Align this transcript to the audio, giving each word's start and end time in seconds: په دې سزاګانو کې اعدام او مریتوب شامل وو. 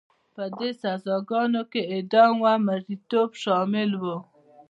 په 0.35 0.43
دې 0.57 0.69
سزاګانو 0.81 1.61
کې 1.71 1.81
اعدام 1.93 2.35
او 2.51 2.57
مریتوب 2.67 3.29
شامل 3.43 3.91
وو. 4.01 4.17